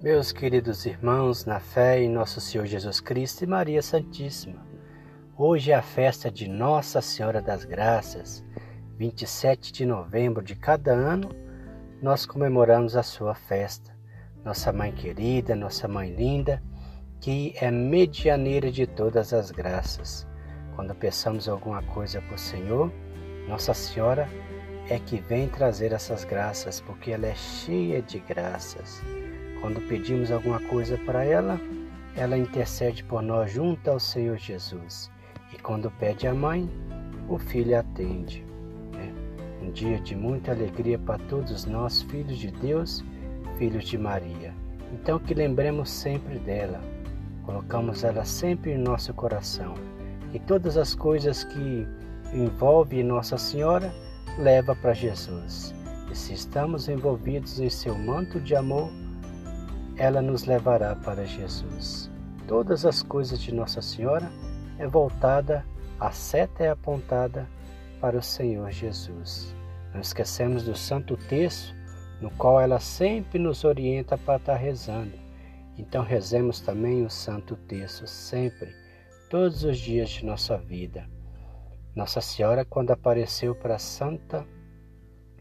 Meus 0.00 0.30
queridos 0.30 0.86
irmãos, 0.86 1.44
na 1.44 1.58
fé 1.58 2.00
em 2.00 2.08
nosso 2.08 2.40
Senhor 2.40 2.64
Jesus 2.66 3.00
Cristo 3.00 3.42
e 3.42 3.48
Maria 3.48 3.82
Santíssima, 3.82 4.64
hoje 5.36 5.72
é 5.72 5.74
a 5.74 5.82
festa 5.82 6.30
de 6.30 6.48
Nossa 6.48 7.02
Senhora 7.02 7.42
das 7.42 7.64
Graças. 7.64 8.44
27 8.96 9.72
de 9.72 9.84
novembro 9.84 10.40
de 10.40 10.54
cada 10.54 10.92
ano, 10.92 11.30
nós 12.00 12.24
comemoramos 12.24 12.94
a 12.94 13.02
sua 13.02 13.34
festa. 13.34 13.90
Nossa 14.44 14.72
mãe 14.72 14.92
querida, 14.92 15.56
nossa 15.56 15.88
mãe 15.88 16.14
linda, 16.14 16.62
que 17.20 17.52
é 17.56 17.68
medianeira 17.68 18.70
de 18.70 18.86
todas 18.86 19.32
as 19.32 19.50
graças. 19.50 20.24
Quando 20.76 20.94
peçamos 20.94 21.48
alguma 21.48 21.82
coisa 21.82 22.22
para 22.22 22.36
o 22.36 22.38
Senhor, 22.38 22.92
Nossa 23.48 23.74
Senhora 23.74 24.28
é 24.88 25.00
que 25.00 25.16
vem 25.16 25.48
trazer 25.48 25.90
essas 25.90 26.22
graças, 26.22 26.80
porque 26.80 27.10
ela 27.10 27.26
é 27.26 27.34
cheia 27.34 28.00
de 28.00 28.20
graças. 28.20 29.02
Quando 29.60 29.80
pedimos 29.88 30.30
alguma 30.30 30.60
coisa 30.60 30.96
para 30.98 31.24
ela, 31.24 31.60
ela 32.16 32.36
intercede 32.36 33.02
por 33.04 33.22
nós 33.22 33.52
junto 33.52 33.90
ao 33.90 34.00
Senhor 34.00 34.36
Jesus. 34.38 35.10
E 35.52 35.58
quando 35.58 35.90
pede 35.90 36.26
a 36.26 36.34
mãe, 36.34 36.68
o 37.28 37.38
filho 37.38 37.78
atende. 37.78 38.44
Né? 38.92 39.12
Um 39.62 39.70
dia 39.70 39.98
de 40.00 40.14
muita 40.14 40.52
alegria 40.52 40.98
para 40.98 41.18
todos 41.18 41.64
nós, 41.64 42.02
filhos 42.02 42.38
de 42.38 42.50
Deus, 42.50 43.04
filhos 43.56 43.84
de 43.84 43.98
Maria. 43.98 44.54
Então 44.92 45.18
que 45.18 45.34
lembremos 45.34 45.90
sempre 45.90 46.38
dela, 46.38 46.80
colocamos 47.44 48.04
ela 48.04 48.24
sempre 48.24 48.72
em 48.72 48.78
nosso 48.78 49.12
coração. 49.12 49.74
E 50.32 50.38
todas 50.38 50.76
as 50.76 50.94
coisas 50.94 51.44
que 51.44 51.86
envolvem 52.32 53.02
Nossa 53.02 53.38
Senhora, 53.38 53.92
leva 54.38 54.74
para 54.74 54.92
Jesus. 54.92 55.74
E 56.10 56.16
se 56.16 56.34
estamos 56.34 56.88
envolvidos 56.88 57.60
em 57.60 57.68
seu 57.68 57.96
manto 57.96 58.40
de 58.40 58.54
amor, 58.54 58.90
ela 59.98 60.22
nos 60.22 60.44
levará 60.44 60.94
para 60.94 61.26
Jesus. 61.26 62.10
Todas 62.46 62.86
as 62.86 63.02
coisas 63.02 63.40
de 63.40 63.52
Nossa 63.52 63.82
Senhora 63.82 64.30
é 64.78 64.86
voltada, 64.86 65.66
a 65.98 66.12
seta 66.12 66.62
é 66.62 66.70
apontada 66.70 67.48
para 68.00 68.16
o 68.16 68.22
Senhor 68.22 68.70
Jesus. 68.70 69.54
Não 69.92 70.00
esquecemos 70.00 70.62
do 70.62 70.76
Santo 70.76 71.16
Texto, 71.16 71.74
no 72.20 72.30
qual 72.30 72.60
ela 72.60 72.78
sempre 72.78 73.38
nos 73.38 73.64
orienta 73.64 74.16
para 74.16 74.36
estar 74.36 74.56
rezando. 74.56 75.12
Então 75.76 76.02
rezemos 76.04 76.60
também 76.60 77.04
o 77.04 77.10
Santo 77.10 77.56
Texto 77.56 78.06
sempre, 78.06 78.74
todos 79.28 79.64
os 79.64 79.78
dias 79.78 80.10
de 80.10 80.24
nossa 80.24 80.56
vida. 80.56 81.08
Nossa 81.94 82.20
Senhora, 82.20 82.64
quando 82.64 82.92
apareceu 82.92 83.54
para 83.54 83.78
Santa 83.78 84.46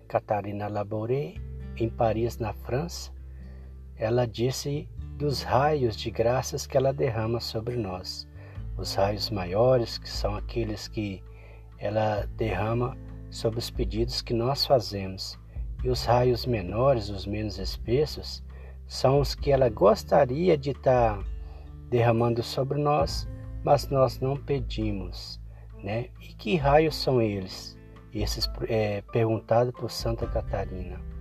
Catarina 0.07 0.67
Labouré, 0.67 1.35
em 1.75 1.89
Paris, 1.89 2.37
na 2.39 2.53
França, 2.53 3.11
ela 3.99 4.27
disse 4.27 4.87
dos 5.17 5.41
raios 5.41 5.95
de 5.95 6.11
graças 6.11 6.67
que 6.67 6.77
ela 6.77 6.93
derrama 6.93 7.39
sobre 7.39 7.75
nós. 7.75 8.27
Os 8.77 8.93
raios 8.93 9.31
maiores, 9.31 9.97
que 9.97 10.09
são 10.09 10.35
aqueles 10.35 10.87
que 10.87 11.23
ela 11.79 12.27
derrama 12.35 12.95
sobre 13.31 13.57
os 13.57 13.71
pedidos 13.71 14.21
que 14.21 14.33
nós 14.33 14.65
fazemos, 14.65 15.37
e 15.83 15.89
os 15.89 16.05
raios 16.05 16.45
menores, 16.45 17.09
os 17.09 17.25
menos 17.25 17.57
espessos, 17.57 18.43
são 18.85 19.19
os 19.19 19.33
que 19.33 19.51
ela 19.51 19.69
gostaria 19.69 20.55
de 20.57 20.71
estar 20.71 21.19
derramando 21.89 22.43
sobre 22.43 22.79
nós, 22.79 23.27
mas 23.63 23.89
nós 23.89 24.19
não 24.19 24.37
pedimos. 24.37 25.39
Né? 25.83 26.09
E 26.21 26.33
que 26.33 26.55
raios 26.55 26.95
são 26.95 27.21
eles? 27.21 27.75
Esses 28.13 28.49
é 28.67 29.01
perguntado 29.11 29.73
por 29.73 29.91
Santa 29.91 30.27
Catarina 30.27 31.16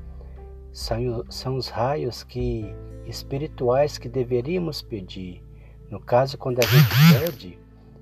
são, 0.76 1.56
os 1.56 1.68
raios 1.70 2.22
que 2.22 2.66
espirituais 3.06 3.96
que 3.96 4.10
deveríamos 4.10 4.82
pedir. 4.82 5.42
No 5.90 5.98
caso, 5.98 6.36
quando 6.36 6.58
a 6.58 6.66
gente 6.66 6.94
pede, 7.18 7.58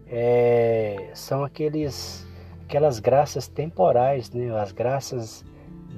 é, 0.09 1.11
são 1.15 1.45
aqueles, 1.45 2.27
aquelas 2.65 2.99
graças 2.99 3.47
temporais, 3.47 4.29
né? 4.33 4.51
as 4.59 4.73
graças 4.73 5.45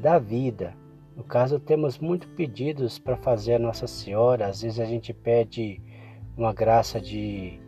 da 0.03 0.19
vida. 0.19 0.75
No 1.17 1.25
caso, 1.25 1.59
temos 1.59 1.99
muitos 1.99 2.29
pedidos 2.33 2.99
para 2.99 3.17
fazer 3.17 3.55
a 3.55 3.59
Nossa 3.59 3.87
Senhora. 3.87 4.49
Às 4.49 4.61
vezes 4.61 4.79
a 4.79 4.85
gente 4.85 5.15
pede 5.15 5.81
uma 6.37 6.53
graça 6.53 7.01
de, 7.01 7.59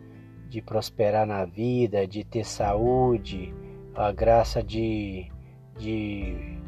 de 0.47 0.61
prosperar 0.61 1.25
na 1.25 1.45
vida, 1.45 2.05
de 2.05 2.23
ter 2.23 2.45
saúde, 2.45 3.51
a 3.95 4.11
graça 4.11 4.61
de, 4.61 5.31
de 5.79 6.58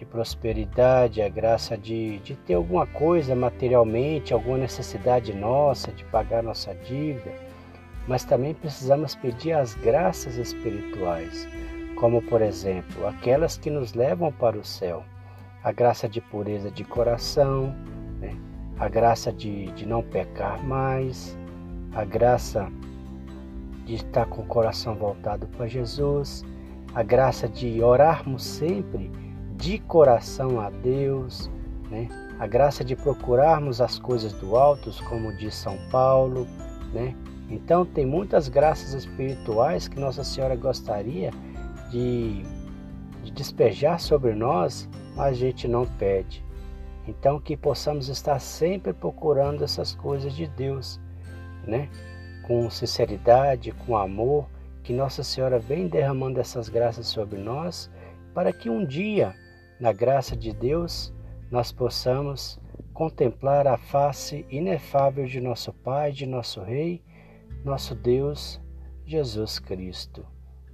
de 0.00 0.06
prosperidade, 0.06 1.20
a 1.20 1.28
graça 1.28 1.76
de, 1.76 2.20
de 2.20 2.34
ter 2.34 2.54
alguma 2.54 2.86
coisa 2.86 3.36
materialmente, 3.36 4.32
alguma 4.32 4.56
necessidade 4.56 5.34
nossa, 5.34 5.92
de 5.92 6.04
pagar 6.06 6.42
nossa 6.42 6.74
dívida, 6.74 7.30
mas 8.08 8.24
também 8.24 8.54
precisamos 8.54 9.14
pedir 9.14 9.52
as 9.52 9.74
graças 9.74 10.36
espirituais, 10.38 11.46
como 11.96 12.22
por 12.22 12.40
exemplo 12.40 13.06
aquelas 13.06 13.58
que 13.58 13.68
nos 13.68 13.92
levam 13.92 14.32
para 14.32 14.56
o 14.56 14.64
céu, 14.64 15.04
a 15.62 15.70
graça 15.70 16.08
de 16.08 16.18
pureza 16.18 16.70
de 16.70 16.82
coração, 16.82 17.76
né? 18.18 18.34
a 18.78 18.88
graça 18.88 19.30
de, 19.30 19.66
de 19.72 19.84
não 19.84 20.02
pecar 20.02 20.64
mais, 20.64 21.36
a 21.92 22.06
graça 22.06 22.72
de 23.84 23.96
estar 23.96 24.24
com 24.24 24.40
o 24.40 24.46
coração 24.46 24.94
voltado 24.94 25.46
para 25.46 25.66
Jesus, 25.66 26.42
a 26.94 27.02
graça 27.02 27.46
de 27.46 27.82
orarmos 27.82 28.42
sempre 28.42 29.29
de 29.60 29.78
coração 29.78 30.58
a 30.58 30.70
Deus, 30.70 31.50
né? 31.90 32.08
a 32.38 32.46
graça 32.46 32.82
de 32.82 32.96
procurarmos 32.96 33.82
as 33.82 33.98
coisas 33.98 34.32
do 34.32 34.56
alto, 34.56 34.90
como 35.04 35.36
diz 35.36 35.54
São 35.54 35.76
Paulo. 35.90 36.46
Né? 36.94 37.14
Então, 37.50 37.84
tem 37.84 38.06
muitas 38.06 38.48
graças 38.48 38.94
espirituais 38.94 39.86
que 39.86 40.00
Nossa 40.00 40.24
Senhora 40.24 40.56
gostaria 40.56 41.30
de, 41.90 42.42
de 43.22 43.30
despejar 43.32 44.00
sobre 44.00 44.34
nós, 44.34 44.88
mas 45.14 45.26
a 45.26 45.32
gente 45.34 45.68
não 45.68 45.84
pede. 45.84 46.42
Então, 47.06 47.38
que 47.38 47.54
possamos 47.54 48.08
estar 48.08 48.38
sempre 48.38 48.94
procurando 48.94 49.62
essas 49.62 49.94
coisas 49.94 50.32
de 50.32 50.46
Deus, 50.46 50.98
né? 51.66 51.90
com 52.46 52.70
sinceridade, 52.70 53.72
com 53.72 53.94
amor, 53.94 54.48
que 54.82 54.94
Nossa 54.94 55.22
Senhora 55.22 55.58
vem 55.58 55.86
derramando 55.86 56.40
essas 56.40 56.70
graças 56.70 57.06
sobre 57.08 57.38
nós, 57.38 57.90
para 58.32 58.54
que 58.54 58.70
um 58.70 58.84
dia 58.84 59.34
na 59.80 59.92
graça 59.92 60.36
de 60.36 60.52
Deus, 60.52 61.12
nós 61.50 61.72
possamos 61.72 62.60
contemplar 62.92 63.66
a 63.66 63.78
face 63.78 64.44
inefável 64.50 65.24
de 65.26 65.40
nosso 65.40 65.72
Pai, 65.72 66.12
de 66.12 66.26
nosso 66.26 66.60
Rei, 66.60 67.02
nosso 67.64 67.94
Deus, 67.94 68.60
Jesus 69.06 69.58
Cristo, 69.58 70.26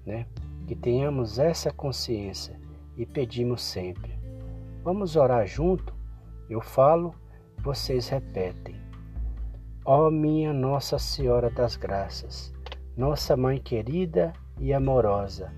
né? 0.04 0.26
Que 0.66 0.74
tenhamos 0.74 1.38
essa 1.38 1.72
consciência 1.72 2.60
e 2.96 3.06
pedimos 3.06 3.62
sempre. 3.62 4.18
Vamos 4.82 5.14
orar 5.14 5.46
junto? 5.46 5.94
Eu 6.50 6.60
falo, 6.60 7.14
vocês 7.62 8.08
repetem. 8.08 8.74
Ó 9.84 10.10
minha 10.10 10.52
Nossa 10.52 10.98
Senhora 10.98 11.48
das 11.48 11.76
Graças, 11.76 12.52
nossa 12.96 13.36
Mãe 13.36 13.60
querida 13.60 14.32
e 14.58 14.74
amorosa, 14.74 15.52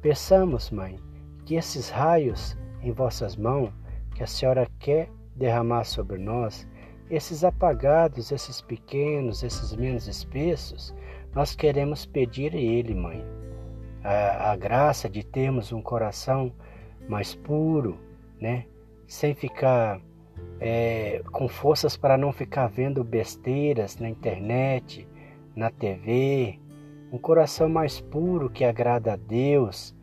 peçamos, 0.00 0.70
Mãe, 0.70 0.98
que 1.44 1.56
esses 1.56 1.90
raios 1.90 2.56
em 2.86 2.92
vossas 2.92 3.36
mãos 3.36 3.72
que 4.14 4.22
a 4.22 4.26
senhora 4.26 4.68
quer 4.78 5.10
derramar 5.34 5.84
sobre 5.84 6.18
nós, 6.18 6.66
esses 7.10 7.44
apagados, 7.44 8.32
esses 8.32 8.60
pequenos, 8.60 9.42
esses 9.42 9.74
menos 9.74 10.06
espessos, 10.08 10.94
nós 11.34 11.54
queremos 11.54 12.06
pedir 12.06 12.54
a 12.54 12.58
Ele, 12.58 12.94
Mãe, 12.94 13.24
a, 14.02 14.52
a 14.52 14.56
graça 14.56 15.08
de 15.08 15.22
termos 15.22 15.72
um 15.72 15.82
coração 15.82 16.52
mais 17.08 17.34
puro, 17.34 17.98
né? 18.40 18.64
Sem 19.06 19.34
ficar 19.34 20.00
é, 20.60 21.22
com 21.30 21.48
forças 21.48 21.96
para 21.96 22.16
não 22.16 22.32
ficar 22.32 22.68
vendo 22.68 23.04
besteiras 23.04 23.98
na 23.98 24.08
internet, 24.08 25.06
na 25.54 25.70
TV, 25.70 26.58
um 27.12 27.18
coração 27.18 27.68
mais 27.68 28.00
puro 28.00 28.50
que 28.50 28.64
agrada 28.64 29.12
a 29.12 29.16
Deus, 29.16 29.94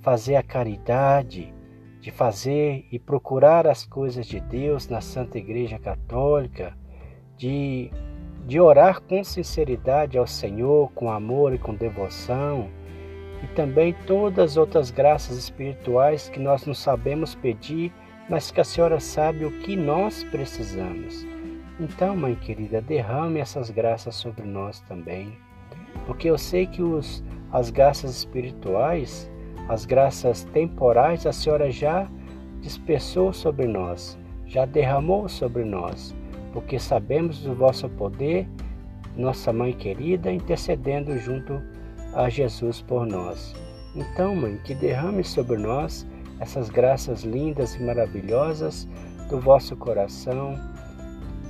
fazer 0.00 0.36
a 0.36 0.42
caridade, 0.42 1.54
de 2.00 2.10
fazer 2.10 2.86
e 2.92 2.98
procurar 2.98 3.66
as 3.66 3.84
coisas 3.84 4.26
de 4.26 4.40
Deus 4.40 4.88
na 4.88 5.00
Santa 5.00 5.38
Igreja 5.38 5.78
Católica, 5.78 6.76
de, 7.36 7.90
de 8.46 8.60
orar 8.60 9.00
com 9.00 9.22
sinceridade 9.24 10.16
ao 10.16 10.26
Senhor, 10.26 10.90
com 10.92 11.10
amor 11.10 11.54
e 11.54 11.58
com 11.58 11.74
devoção, 11.74 12.68
e 13.42 13.46
também 13.48 13.94
todas 14.06 14.52
as 14.52 14.56
outras 14.56 14.90
graças 14.90 15.36
espirituais 15.36 16.28
que 16.28 16.40
nós 16.40 16.66
não 16.66 16.74
sabemos 16.74 17.34
pedir, 17.34 17.92
mas 18.28 18.50
que 18.50 18.60
a 18.60 18.64
Senhora 18.64 19.00
sabe 19.00 19.44
o 19.44 19.60
que 19.60 19.76
nós 19.76 20.24
precisamos. 20.24 21.26
Então, 21.80 22.16
mãe 22.16 22.34
querida, 22.34 22.80
derrame 22.80 23.38
essas 23.38 23.70
graças 23.70 24.16
sobre 24.16 24.44
nós 24.44 24.80
também, 24.80 25.38
porque 26.06 26.28
eu 26.28 26.36
sei 26.36 26.66
que 26.66 26.82
os, 26.82 27.22
as 27.52 27.70
graças 27.70 28.10
espirituais 28.10 29.30
as 29.68 29.84
graças 29.84 30.44
temporais 30.44 31.26
a 31.26 31.32
Senhora 31.32 31.70
já 31.70 32.08
dispersou 32.60 33.32
sobre 33.32 33.66
nós, 33.66 34.18
já 34.46 34.64
derramou 34.64 35.28
sobre 35.28 35.64
nós. 35.64 36.14
porque 36.52 36.78
sabemos 36.78 37.42
do 37.42 37.54
vosso 37.54 37.88
poder, 37.90 38.48
nossa 39.16 39.52
mãe 39.52 39.72
querida, 39.72 40.32
intercedendo 40.32 41.16
junto 41.18 41.62
a 42.14 42.28
Jesus 42.28 42.80
por 42.80 43.06
nós. 43.06 43.54
Então, 43.94 44.34
mãe, 44.34 44.58
que 44.64 44.74
derrame 44.74 45.24
sobre 45.24 45.56
nós 45.56 46.06
essas 46.40 46.70
graças 46.70 47.22
lindas 47.22 47.74
e 47.74 47.82
maravilhosas 47.82 48.88
do 49.28 49.38
vosso 49.40 49.76
coração 49.76 50.54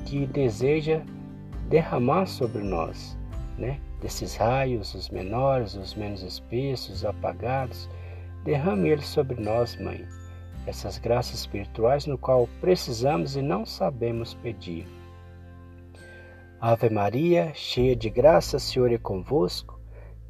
que 0.04 0.26
deseja 0.26 1.00
derramar 1.68 2.26
sobre 2.26 2.62
nós, 2.62 3.16
né? 3.56 3.78
Desses 4.00 4.36
raios, 4.36 4.94
os 4.94 5.10
menores, 5.10 5.74
os 5.74 5.94
menos 5.94 6.22
espessos, 6.22 7.04
apagados, 7.04 7.88
derrame 8.48 8.88
eles 8.88 9.04
sobre 9.04 9.38
nós, 9.38 9.76
mãe. 9.76 10.06
Essas 10.66 10.96
graças 10.96 11.40
espirituais 11.40 12.06
no 12.06 12.16
qual 12.16 12.48
precisamos 12.62 13.36
e 13.36 13.42
não 13.42 13.66
sabemos 13.66 14.32
pedir. 14.32 14.86
Ave 16.58 16.88
Maria, 16.88 17.52
cheia 17.54 17.94
de 17.94 18.08
graça, 18.08 18.56
o 18.56 18.60
Senhor 18.60 18.90
é 18.90 18.96
convosco. 18.96 19.78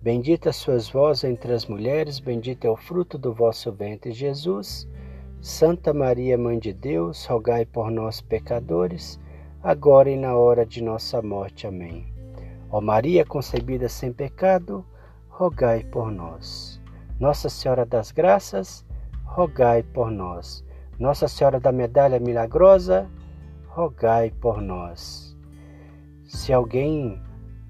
Bendita 0.03 0.53
sois 0.53 0.89
vós 0.89 1.23
entre 1.23 1.53
as 1.53 1.67
mulheres, 1.67 2.19
bendito 2.19 2.67
é 2.67 2.71
o 2.71 2.77
fruto 2.77 3.17
do 3.17 3.33
vosso 3.33 3.71
ventre, 3.71 4.11
Jesus. 4.11 4.89
Santa 5.41 5.95
Maria, 5.95 6.37
Mãe 6.37 6.59
de 6.59 6.73
Deus, 6.73 7.25
rogai 7.25 7.65
por 7.65 7.89
nós, 7.89 8.21
pecadores, 8.21 9.21
agora 9.63 10.11
e 10.11 10.17
na 10.17 10.35
hora 10.35 10.67
de 10.67 10.83
nossa 10.83 11.23
morte. 11.23 11.69
Amém. 11.69 12.13
Ó 12.69 12.81
Maria 12.81 13.25
concebida 13.25 13.89
sem 13.89 14.13
pecado, 14.13 14.85
rogai 15.29 15.85
por 15.85 16.11
nós. 16.11 16.78
Nossa 17.21 17.49
Senhora 17.49 17.85
das 17.85 18.13
Graças, 18.13 18.87
rogai 19.25 19.83
por 19.83 20.09
nós. 20.09 20.65
Nossa 21.01 21.27
Senhora 21.27 21.59
da 21.59 21.73
Medalha 21.73 22.21
Milagrosa, 22.21 23.11
rogai 23.67 24.31
por 24.31 24.63
nós. 24.63 25.37
Se 26.25 26.53
alguém 26.53 27.21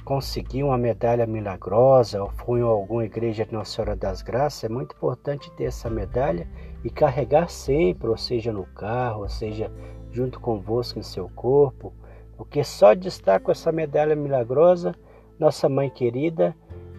conseguir 0.04 0.64
uma 0.64 0.76
medalha 0.76 1.26
milagrosa 1.26 2.22
ou 2.22 2.28
for 2.30 2.58
em 2.58 2.62
alguma 2.62 3.06
igreja 3.06 3.46
de 3.46 3.54
Nossa 3.54 3.76
Senhora 3.76 3.96
das 3.96 4.20
Graças, 4.20 4.64
é 4.64 4.68
muito 4.68 4.94
importante 4.94 5.50
ter 5.52 5.64
essa 5.64 5.88
medalha 5.88 6.46
e 6.84 6.90
carregar 6.90 7.48
sempre, 7.48 8.06
ou 8.08 8.18
seja 8.18 8.52
no 8.52 8.66
carro, 8.66 9.22
ou 9.22 9.30
seja 9.30 9.72
junto 10.10 10.40
convosco 10.40 10.98
em 10.98 11.02
seu 11.02 11.26
corpo, 11.30 11.94
porque 12.36 12.62
só 12.62 12.92
de 12.92 13.08
estar 13.08 13.40
com 13.40 13.50
essa 13.50 13.72
medalha 13.72 14.14
milagrosa, 14.14 14.94
nossa 15.38 15.70
mãe 15.70 15.88
querida 15.88 16.54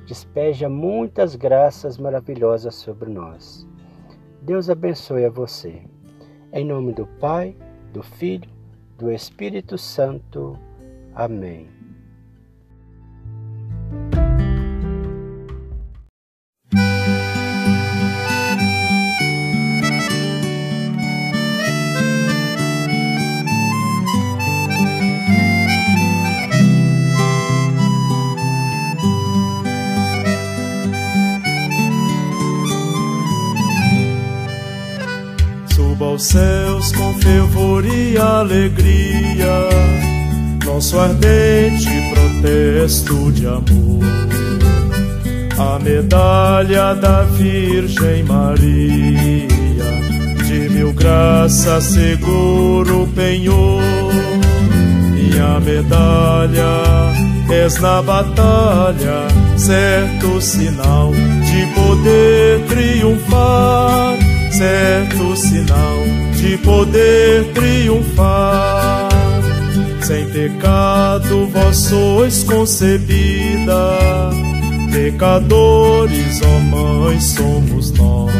despeja 0.10 0.68
muitas 0.68 1.36
graças 1.36 2.00
maravilhosas 2.00 2.74
sobre 2.74 3.12
nós. 3.12 3.68
Deus 4.42 4.68
abençoe 4.68 5.24
a 5.24 5.30
você. 5.30 5.84
Em 6.52 6.66
nome 6.66 6.94
do 6.94 7.06
Pai, 7.06 7.56
do 7.94 8.02
Filho, 8.02 8.50
do 8.98 9.12
Espírito 9.12 9.78
Santo. 9.78 10.58
Amém. 11.14 11.79
Suba 36.00 36.06
aos 36.06 36.24
céus 36.24 36.92
com 36.94 37.14
fervor 37.16 37.86
e 37.86 38.18
alegria 38.18 39.70
nosso 40.66 40.98
ardente 40.98 41.90
protesto 42.14 43.30
de 43.34 43.46
amor. 43.46 44.00
A 45.58 45.78
medalha 45.80 46.94
da 46.96 47.24
Virgem 47.24 48.24
Maria, 48.24 49.50
de 50.48 50.70
mil 50.70 50.94
graças 50.94 51.84
seguro 51.84 53.06
penhor. 53.14 53.82
Minha 55.12 55.60
medalha 55.60 57.12
és 57.52 57.78
na 57.82 58.02
batalha, 58.02 59.28
certo 59.58 60.40
sinal 60.40 61.12
de 61.12 61.66
poder 61.76 62.66
triunfar, 62.70 64.18
certo 64.60 65.38
sinal 65.38 66.04
de 66.34 66.58
poder 66.58 67.46
triunfar. 67.54 69.08
Sem 70.02 70.26
pecado 70.32 71.48
vós 71.54 71.78
sois 71.78 72.44
concebida, 72.44 74.00
pecadores, 74.92 76.42
ó 76.42 76.60
Mãe, 76.76 77.20
somos 77.22 77.92
nós. 77.94 78.34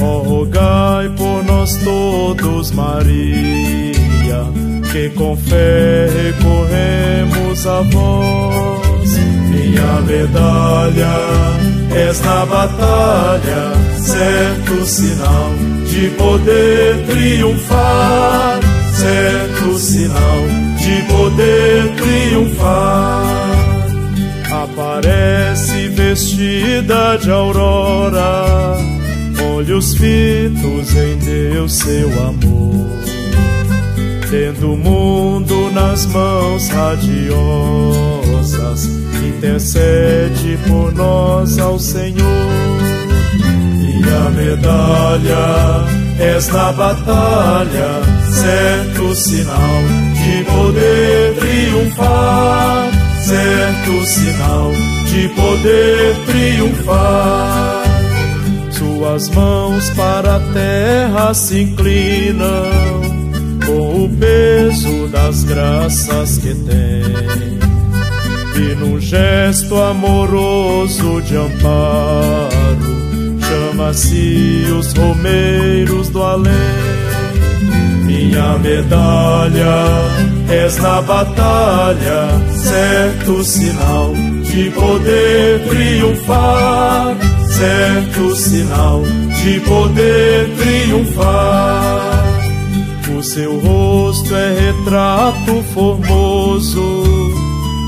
Ó, 0.00 0.18
rogai 0.22 1.08
por 1.10 1.44
nós 1.44 1.76
todos, 1.76 2.72
Maria, 2.72 4.42
que 4.90 5.08
com 5.10 5.36
fé 5.36 6.08
recorremos 6.10 7.64
a 7.66 7.80
vós. 7.82 9.16
Minha 9.50 10.00
medalha 10.00 11.64
és 11.94 12.20
na 12.22 12.44
batalha, 12.44 13.93
certo 14.04 14.86
sinal 14.86 15.50
de 15.86 16.08
poder 16.10 17.06
triunfar 17.06 18.60
certo 18.94 19.78
sinal 19.78 20.40
de 20.78 21.02
poder 21.12 21.94
triunfar. 21.96 23.52
Aparece 24.62 25.88
vestida 25.88 27.18
de 27.18 27.30
aurora, 27.30 28.76
olhos 29.56 29.94
fitos 29.94 30.94
em 30.96 31.16
Deus, 31.18 31.74
seu 31.74 32.08
amor. 32.22 32.84
Tendo 34.30 34.72
o 34.72 34.76
mundo 34.76 35.70
nas 35.72 36.06
mãos 36.06 36.68
radiosas, 36.68 37.26
intercede 39.22 40.58
por 40.66 40.92
nós 40.94 41.58
ao 41.58 41.78
Senhor. 41.78 42.73
A 44.14 44.30
medalha 44.30 45.84
és 46.20 46.48
na 46.48 46.72
batalha, 46.72 48.00
certo 48.30 49.14
sinal 49.16 49.82
de 50.14 50.44
poder 50.44 51.34
triunfar, 51.34 52.90
certo 53.20 54.06
sinal 54.06 54.70
de 55.06 55.28
poder 55.30 56.16
triunfar. 56.26 57.82
Suas 58.70 59.28
mãos 59.30 59.90
para 59.90 60.36
a 60.36 60.40
terra 60.52 61.34
se 61.34 61.62
inclinam 61.62 63.02
com 63.66 64.04
o 64.04 64.08
peso 64.16 65.08
das 65.08 65.42
graças 65.42 66.38
que 66.38 66.54
tem. 66.54 67.04
E 68.56 68.74
num 68.76 69.00
gesto 69.00 69.76
amoroso 69.76 71.20
de 71.22 71.36
amparo 71.36 73.13
chama-se 73.74 74.66
os 74.78 74.92
romeiros 74.92 76.08
do 76.10 76.22
além. 76.22 76.52
Minha 78.04 78.58
medalha 78.58 79.84
és 80.48 80.76
na 80.76 81.02
batalha, 81.02 82.28
certo 82.50 83.42
sinal 83.42 84.12
de 84.42 84.70
poder 84.70 85.64
triunfar, 85.68 87.16
certo 87.48 88.36
sinal 88.36 89.02
de 89.42 89.60
poder 89.60 90.50
triunfar. 90.56 92.24
O 93.16 93.22
seu 93.22 93.58
rosto 93.58 94.34
é 94.34 94.54
retrato 94.54 95.62
formoso 95.72 97.04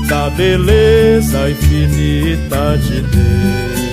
da 0.07 0.29
beleza 0.31 1.49
infinita 1.49 2.77
de 2.77 3.01
Deus. 3.01 3.86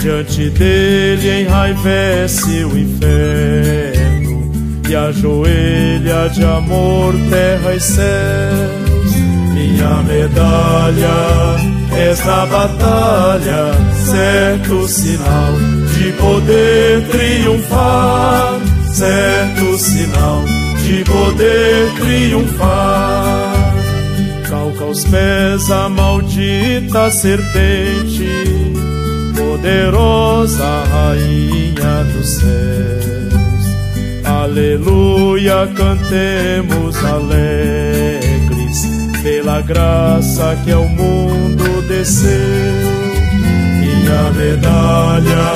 Diante 0.00 0.48
dele 0.50 1.42
enraivece 1.42 2.64
o 2.64 2.78
inferno 2.78 4.52
E 4.88 4.94
ajoelha 4.94 6.28
de 6.28 6.44
amor 6.44 7.14
terra 7.28 7.74
e 7.74 7.80
céus. 7.80 9.16
Minha 9.52 10.02
medalha 10.04 11.58
és 11.96 12.24
na 12.24 12.46
batalha 12.46 13.74
Certo 14.06 14.86
sinal 14.86 15.54
de 15.96 16.12
poder 16.12 17.08
triunfar. 17.08 18.60
Certo 18.92 19.78
sinal 19.78 20.44
de 20.86 21.04
poder 21.04 21.92
triunfar. 22.00 23.74
Calca 24.48 24.84
aos 24.84 25.04
pés 25.04 25.70
a 25.70 25.88
maldita 25.88 27.10
serpente 27.10 28.97
poderosa 29.58 30.84
Rainha 30.90 32.04
dos 32.12 32.26
céus. 32.26 33.28
Aleluia, 34.24 35.68
cantemos 35.74 36.96
alegres 37.04 38.86
pela 39.22 39.60
graça 39.62 40.56
que 40.64 40.70
ao 40.70 40.88
mundo 40.88 41.82
desceu. 41.88 42.28
Minha 43.80 44.30
medalha 44.32 45.52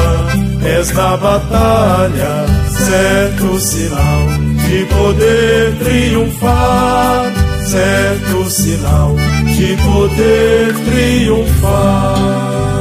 és 0.64 0.90
na 0.92 1.16
batalha, 1.16 2.46
certo 2.68 3.60
sinal 3.60 4.26
de 4.66 4.84
poder 4.86 5.74
triunfar, 5.78 7.32
certo 7.66 8.50
sinal 8.50 9.14
de 9.46 9.76
poder 9.76 10.74
triunfar. 10.90 12.71